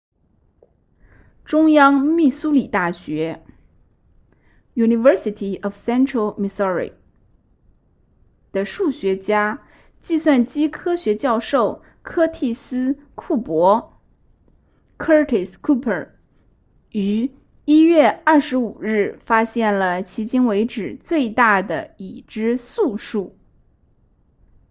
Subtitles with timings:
[1.45, 3.43] 中央密苏里大学
[4.73, 6.93] university of central missouri
[8.51, 9.61] 的数学家
[10.01, 14.01] 计算机科学教授柯蒂斯库珀
[14.97, 16.09] curtis cooper
[16.89, 17.31] 于
[17.67, 23.37] 1月25日发现了迄今为止最大的已知素数